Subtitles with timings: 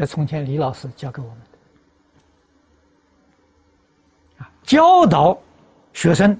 [0.00, 1.36] 这从前李老师教给我们
[4.38, 5.38] 的啊，教导
[5.92, 6.34] 学生，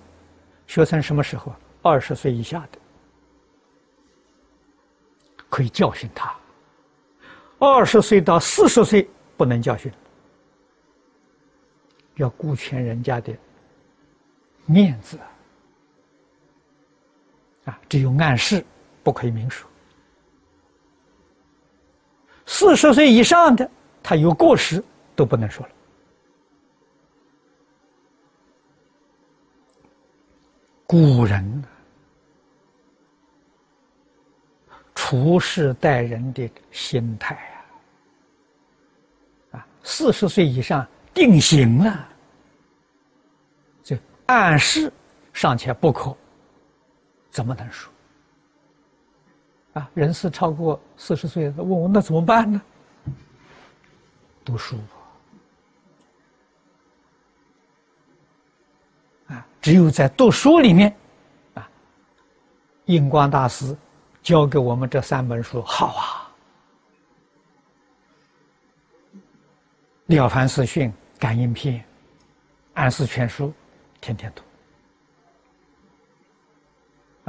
[0.66, 1.54] 学生什么时候？
[1.82, 2.78] 二十岁以下的
[5.50, 6.34] 可以教训他，
[7.58, 9.92] 二十岁到四十岁不能教训，
[12.14, 13.30] 要顾全人家的
[14.64, 15.18] 面子
[17.66, 18.64] 啊，只有暗示，
[19.02, 19.69] 不可以明说。
[22.60, 23.70] 四十岁以上的，
[24.02, 24.84] 他有过失
[25.16, 25.72] 都不能说了。
[30.86, 31.64] 古人
[34.94, 37.34] 处事待人的心态
[39.52, 42.08] 啊，啊，四十岁以上定型了，
[43.82, 43.96] 就
[44.26, 44.92] 暗示
[45.32, 46.14] 尚且不可，
[47.30, 47.90] 怎么能说？
[49.72, 52.60] 啊，人是超过四十岁，问我那怎么办呢？
[54.44, 54.76] 读书
[59.28, 60.92] 啊，只有在读书里面，
[61.54, 61.70] 啊，
[62.86, 63.76] 印光大师
[64.22, 66.32] 教给我们这三本书好啊，
[70.08, 70.88] 《了凡四训》
[71.20, 71.74] 《感应篇》
[72.74, 73.46] 《安世全书》，
[74.00, 74.42] 天天读。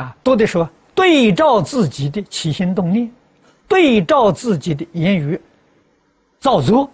[0.02, 0.68] 啊，读的时候。
[1.02, 3.12] 对照自己的起心动念，
[3.68, 5.42] 对照自己的言语
[6.40, 6.88] 造作，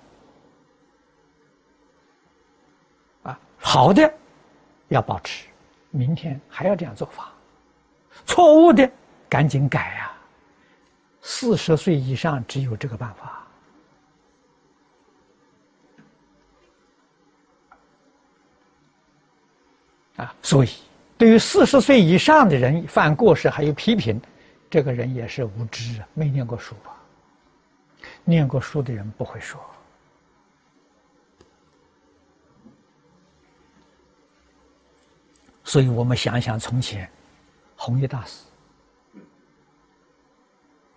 [3.23, 4.09] 啊，好的
[4.87, 5.47] 要保持，
[5.91, 7.25] 明天还要这样做法；
[8.25, 8.89] 错误的
[9.27, 10.13] 赶紧改呀。
[11.21, 13.45] 四十岁以上只有这个办法
[20.23, 20.69] 啊，所以。
[21.17, 24.21] 对于四十岁以上的人犯过失还有批评，
[24.69, 26.95] 这个人也是无知啊，没念过书吧？
[28.23, 29.59] 念过书的人不会说。
[35.63, 37.09] 所以我们想想从前，
[37.75, 38.43] 弘一大师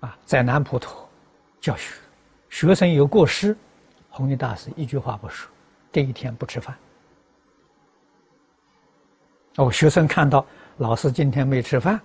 [0.00, 1.08] 啊，在南普陀
[1.60, 1.94] 教学，
[2.50, 3.56] 学生有过失，
[4.10, 5.50] 弘一大师一句话不说，
[5.90, 6.76] 这一天不吃饭。
[9.56, 10.46] 哦，学生看到
[10.78, 12.00] 老师今天没吃饭，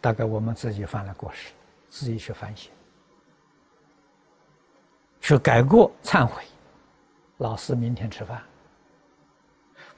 [0.00, 1.52] 大概我们自己犯了过失，
[1.88, 2.70] 自己去反省，
[5.20, 6.42] 去改过忏悔。
[7.38, 8.42] 老师明天吃饭，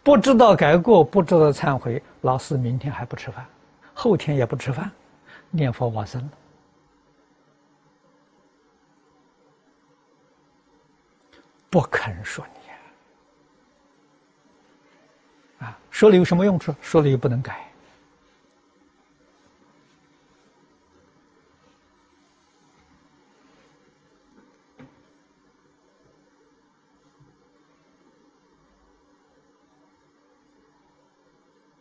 [0.04, 3.44] 不知道改过，不知道忏悔，老师明天还不吃饭，
[3.92, 4.88] 后天也不吃饭，
[5.50, 6.30] 念佛往生了，
[11.68, 12.61] 不肯说你。
[15.62, 16.74] 啊，说了有什么用处？
[16.82, 17.64] 说了又不能改。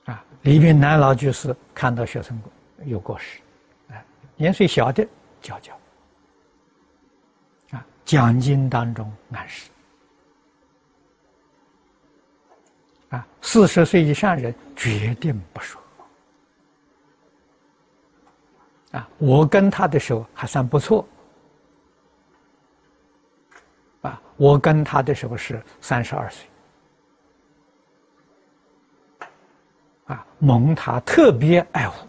[0.05, 2.39] 啊，李炳南老居士看到学生
[2.85, 3.39] 有过失，
[3.89, 3.97] 啊，
[4.35, 5.03] 年岁小的
[5.41, 5.73] 教教，
[7.71, 9.71] 啊，讲经当中暗示。
[13.51, 15.81] 四十岁以上人决定不说。
[18.93, 21.05] 啊，我跟他的时候还算不错。
[24.03, 26.47] 啊，我跟他的时候是三十二岁。
[30.05, 32.07] 啊，蒙他特别爱护。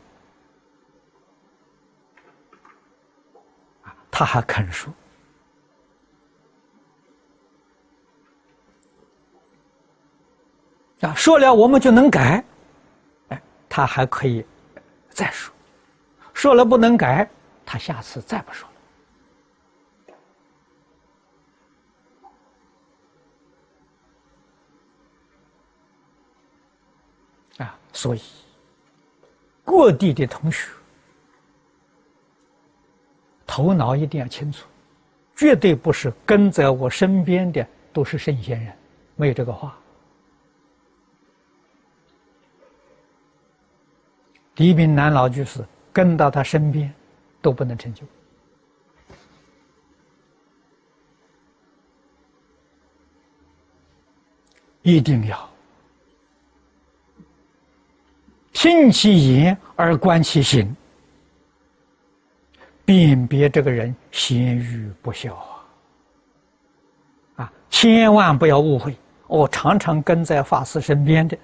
[3.82, 4.94] 啊，他还肯说。
[11.02, 12.44] 啊，说了我们就能改，
[13.28, 14.44] 哎，他还可以
[15.10, 15.52] 再说，
[16.32, 17.28] 说了不能改，
[17.66, 18.68] 他下次再不说
[27.58, 27.64] 了。
[27.64, 28.22] 啊，所以
[29.64, 30.68] 各地的同学
[33.44, 34.68] 头脑一定要清楚，
[35.34, 38.72] 绝对不是跟在我身边的都是圣贤人，
[39.16, 39.76] 没有这个话。
[44.56, 46.92] 李炳南老居士跟到他身边，
[47.40, 48.04] 都不能成就。
[54.82, 55.48] 一定要
[58.52, 60.74] 听其言而观其行，
[62.84, 65.34] 辨别这个人贤愚不孝
[67.36, 67.44] 啊！
[67.44, 68.96] 啊，千万不要误会，
[69.28, 71.38] 我常常跟在法师身边的。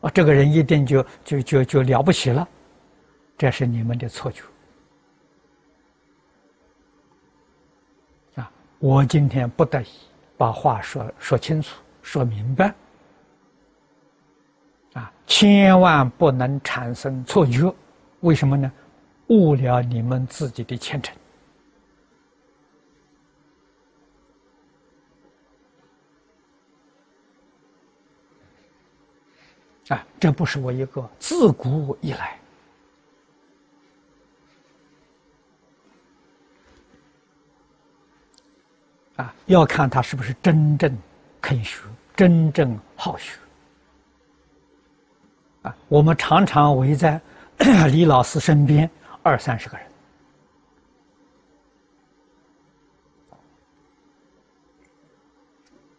[0.00, 2.48] 啊，这个人一定就就就就了不起了，
[3.36, 4.42] 这是你们的错觉。
[8.36, 9.88] 啊，我今天不得已
[10.38, 12.74] 把话说说清楚、说明白，
[14.94, 17.72] 啊，千万不能产生错觉。
[18.20, 18.72] 为什么呢？
[19.28, 21.14] 误了你们自己的前程。
[29.90, 32.38] 啊，这不是我一个自古以来
[39.16, 40.96] 啊，要看他是不是真正
[41.40, 41.82] 肯学、
[42.14, 43.36] 真正好学
[45.62, 45.76] 啊。
[45.88, 47.20] 我们常常围在
[47.90, 48.88] 李老师身边
[49.24, 49.86] 二三十个人，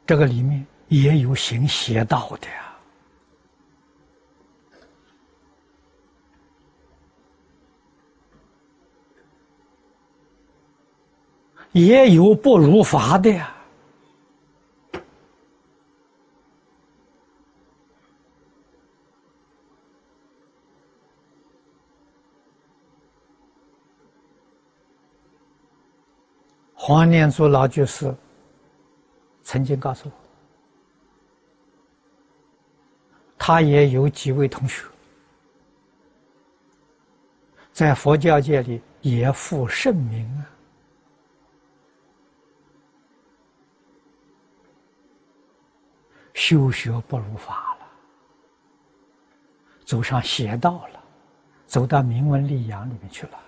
[0.05, 2.70] 这个里面也有行邪道的呀。
[11.71, 13.55] 也有不如法的呀。
[26.73, 28.13] 黄念祖老居士
[29.43, 30.13] 曾经告诉我，
[33.37, 34.83] 他也有几位同学
[37.71, 40.50] 在佛教界里也负盛名啊。
[46.41, 47.85] 修学不如法了，
[49.85, 50.99] 走上邪道了，
[51.67, 53.39] 走到名闻利养里面去了。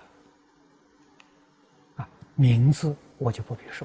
[1.96, 3.84] 啊，名字我就不必说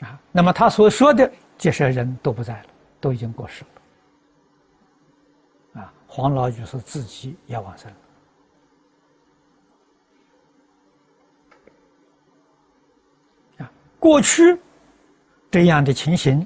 [0.00, 0.06] 了。
[0.06, 1.28] 啊，那么他所说的
[1.58, 2.68] 这些人都不在了，
[3.00, 3.64] 都已经过世
[5.74, 5.82] 了。
[5.82, 7.96] 啊，黄老就是自己也往生了。
[14.02, 14.58] 过去
[15.48, 16.44] 这样的情形